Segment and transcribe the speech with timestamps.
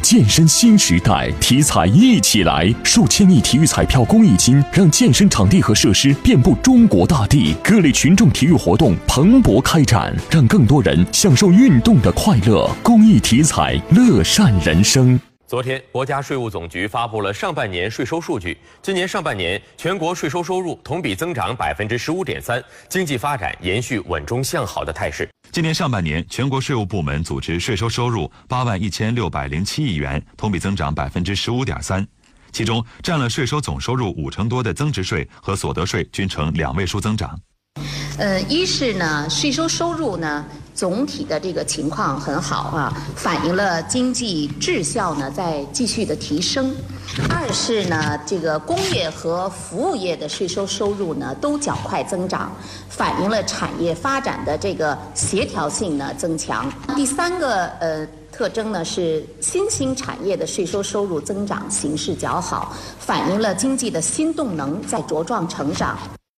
[0.00, 2.74] 健身新时代，体彩一起来！
[2.82, 12.68] 数千亿体育彩票公益金，让健身场地和设施遍布中国大地，各类群众体育活动蓬勃开展，让更多人享受运动的快乐。
[12.82, 15.18] 公益体彩，乐善人生。
[15.46, 18.56] 昨天，国家税务总局发布了上半年税收数据。
[18.80, 25.28] 今年上半年，全国税收收入同比增长百分之十五点三，经济发展延续稳中向好的态势。
[25.52, 32.06] 今年上半年，全国税务部门组织税收收入八万一千六百零七亿元，同比增长百分之十五点三，
[32.52, 37.36] 其中占了税收总收入五成多的增值税和所得税均呈两位数增长。
[38.18, 40.46] 呃，一是呢，税收收入呢。
[40.80, 46.74] 总体的这个情况很好啊，反映了经济质效呢在继续的提升。
[47.28, 52.50] 二是呢，这个工业和服务业的税收收入呢都较快增长，
[52.88, 56.72] 反映了产业发展的这个协调性呢增强。
[56.96, 65.98] 第三个呃特征呢是新兴产业的税收收入增长形势较好，反映了经济的新动能在茁壮成长。